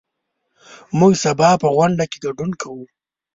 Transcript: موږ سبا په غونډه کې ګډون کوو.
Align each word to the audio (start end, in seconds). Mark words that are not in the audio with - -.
موږ 0.99 1.13
سبا 1.23 1.49
په 1.61 1.67
غونډه 1.75 2.03
کې 2.11 2.17
ګډون 2.25 2.51
کوو. 2.61 2.83